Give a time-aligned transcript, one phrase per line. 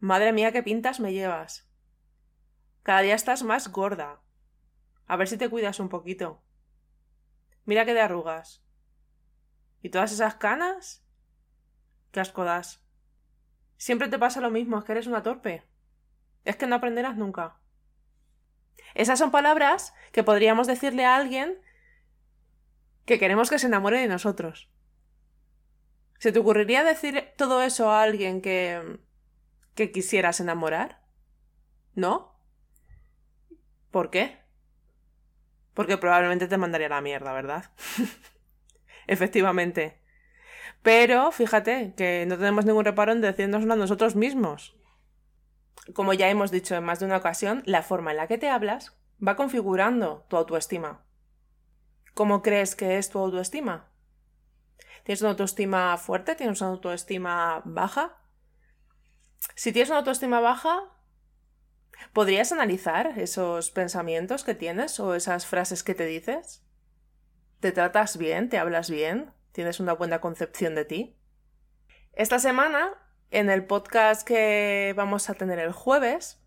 [0.00, 1.68] Madre mía, qué pintas me llevas.
[2.82, 4.20] Cada día estás más gorda.
[5.06, 6.42] A ver si te cuidas un poquito.
[7.64, 8.64] Mira qué de arrugas.
[9.82, 11.04] ¿Y todas esas canas?
[12.12, 12.84] Qué asco das.
[13.76, 15.64] Siempre te pasa lo mismo, es que eres una torpe.
[16.44, 17.60] Es que no aprenderás nunca.
[18.94, 21.60] Esas son palabras que podríamos decirle a alguien
[23.04, 24.70] que queremos que se enamore de nosotros.
[26.18, 28.98] ¿Se te ocurriría decir todo eso a alguien que.
[29.78, 30.98] Que quisieras enamorar?
[31.94, 32.34] ¿No?
[33.92, 34.36] ¿Por qué?
[35.72, 37.70] Porque probablemente te mandaría la mierda, ¿verdad?
[39.06, 40.00] Efectivamente.
[40.82, 44.76] Pero fíjate que no tenemos ningún reparo en decírnoslo a nosotros mismos.
[45.94, 48.50] Como ya hemos dicho en más de una ocasión, la forma en la que te
[48.50, 51.04] hablas va configurando tu autoestima.
[52.14, 53.92] ¿Cómo crees que es tu autoestima?
[55.04, 56.34] ¿Tienes una autoestima fuerte?
[56.34, 58.16] ¿Tienes una autoestima baja?
[59.54, 60.80] Si tienes una autoestima baja,
[62.12, 66.64] ¿podrías analizar esos pensamientos que tienes o esas frases que te dices?
[67.60, 68.48] ¿Te tratas bien?
[68.48, 69.32] ¿Te hablas bien?
[69.52, 71.16] ¿Tienes una buena concepción de ti?
[72.12, 72.90] Esta semana,
[73.30, 76.40] en el podcast que vamos a tener el jueves,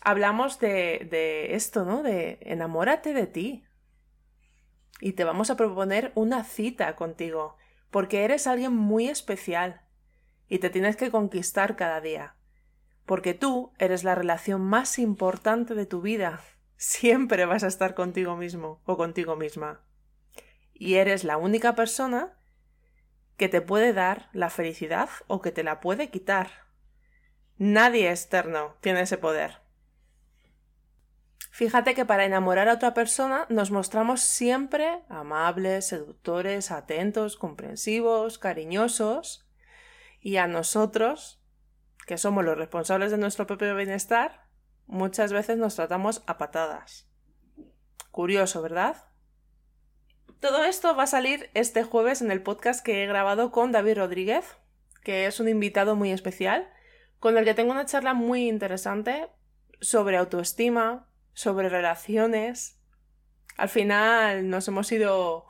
[0.00, 2.02] hablamos de, de esto, ¿no?
[2.02, 3.66] De enamórate de ti.
[5.00, 7.56] Y te vamos a proponer una cita contigo,
[7.90, 9.82] porque eres alguien muy especial
[10.48, 12.36] y te tienes que conquistar cada día.
[13.06, 16.40] Porque tú eres la relación más importante de tu vida.
[16.76, 19.80] Siempre vas a estar contigo mismo o contigo misma.
[20.72, 22.32] Y eres la única persona
[23.36, 26.50] que te puede dar la felicidad o que te la puede quitar.
[27.56, 29.64] Nadie externo tiene ese poder.
[31.50, 39.44] Fíjate que para enamorar a otra persona nos mostramos siempre amables, seductores, atentos, comprensivos, cariñosos,
[40.20, 41.43] y a nosotros,
[42.06, 44.46] que somos los responsables de nuestro propio bienestar,
[44.86, 47.08] muchas veces nos tratamos a patadas.
[48.10, 48.96] Curioso, ¿verdad?
[50.40, 53.98] Todo esto va a salir este jueves en el podcast que he grabado con David
[53.98, 54.44] Rodríguez,
[55.02, 56.70] que es un invitado muy especial,
[57.18, 59.28] con el que tengo una charla muy interesante
[59.80, 62.78] sobre autoestima, sobre relaciones.
[63.56, 65.46] Al final nos hemos ido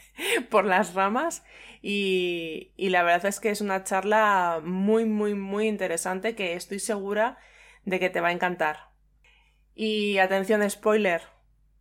[0.50, 1.44] por las ramas
[1.80, 7.38] y, la verdad es que es una charla muy, muy, muy interesante que estoy segura
[7.84, 8.90] de que te va a encantar.
[9.74, 11.22] Y atención, spoiler,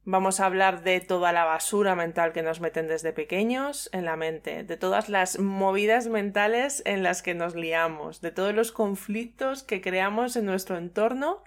[0.04, 4.16] vamos a hablar de toda la basura mental que nos meten desde pequeños en la
[4.16, 9.64] mente, de todas las movidas mentales en las que nos liamos, de todos los conflictos
[9.64, 11.44] que creamos en nuestro entorno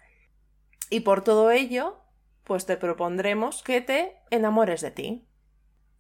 [0.90, 2.02] y por todo ello,
[2.42, 5.24] pues te propondremos que te enamores de ti.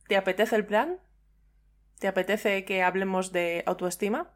[0.08, 0.98] ¿Te apetece el plan?
[2.00, 4.30] ¿Te apetece que hablemos de autoestima?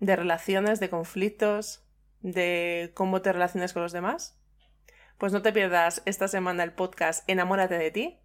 [0.00, 1.84] ¿De relaciones, de conflictos,
[2.22, 4.40] de cómo te relacionas con los demás?
[5.18, 8.18] Pues no te pierdas esta semana el podcast Enamórate de ti,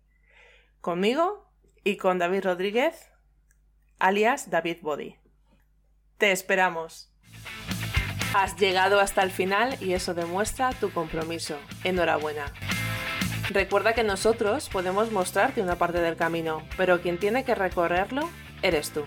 [0.80, 1.52] conmigo
[1.84, 3.12] y con David Rodríguez,
[4.00, 5.18] alias David Body.
[6.18, 7.12] Te esperamos.
[8.34, 11.60] Has llegado hasta el final y eso demuestra tu compromiso.
[11.84, 12.46] Enhorabuena.
[13.50, 18.30] Recuerda que nosotros podemos mostrarte una parte del camino, pero quien tiene que recorrerlo
[18.62, 19.04] eres tú.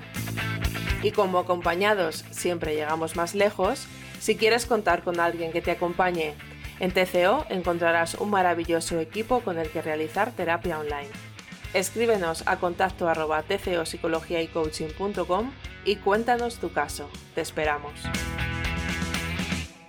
[1.03, 3.87] Y como acompañados siempre llegamos más lejos,
[4.21, 6.35] si quieres contar con alguien que te acompañe,
[6.81, 11.09] en TCO encontrarás un maravilloso equipo con el que realizar terapia online.
[11.73, 13.45] Escríbenos a contacto arroba
[15.85, 17.09] y cuéntanos tu caso.
[17.35, 17.93] Te esperamos.